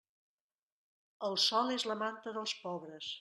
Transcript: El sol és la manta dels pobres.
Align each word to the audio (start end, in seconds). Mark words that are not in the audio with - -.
El 1.29 1.37
sol 1.45 1.75
és 1.77 1.85
la 1.91 1.99
manta 2.03 2.35
dels 2.39 2.57
pobres. 2.67 3.09